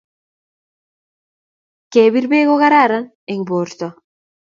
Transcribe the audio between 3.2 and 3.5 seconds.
eng